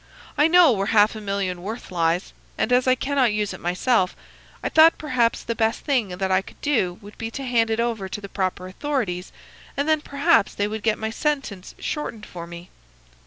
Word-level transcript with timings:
I 0.35 0.47
know 0.47 0.71
where 0.71 0.87
half 0.97 1.15
a 1.15 1.21
million 1.21 1.61
worth 1.61 1.91
lies, 1.91 2.33
and, 2.57 2.73
as 2.73 2.87
I 2.87 2.95
cannot 2.95 3.33
use 3.33 3.53
it 3.53 3.59
myself, 3.59 4.15
I 4.63 4.67
thought 4.69 4.97
perhaps 4.97 5.43
the 5.43 5.53
best 5.53 5.81
thing 5.81 6.07
that 6.07 6.31
I 6.31 6.41
could 6.41 6.59
do 6.59 6.97
would 7.03 7.19
be 7.19 7.29
to 7.29 7.45
hand 7.45 7.69
it 7.69 7.79
over 7.79 8.09
to 8.09 8.19
the 8.19 8.27
proper 8.27 8.65
authorities, 8.65 9.31
and 9.77 9.87
then 9.87 10.01
perhaps 10.01 10.55
they 10.55 10.67
would 10.67 10.81
get 10.81 10.97
my 10.97 11.11
sentence 11.11 11.75
shortened 11.77 12.25
for 12.25 12.47
me. 12.47 12.71